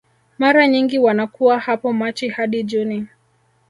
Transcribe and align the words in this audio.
Mara 0.37 0.67
nyingi 0.67 0.99
wanakuwa 0.99 1.59
hapo 1.59 1.93
Machi 1.93 2.29
hadi 2.29 2.63
Juni 2.63 3.07